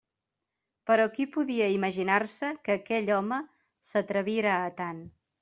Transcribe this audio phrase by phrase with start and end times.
[0.91, 3.39] Però qui podia imaginar-se que aquell home
[3.93, 5.07] s'atrevira a tant?